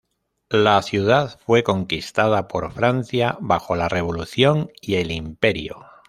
[0.49, 5.77] La ciudad fue conquistada por Francia bajo la Revolución y el Imperio.